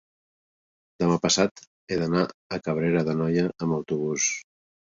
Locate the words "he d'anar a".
1.95-2.61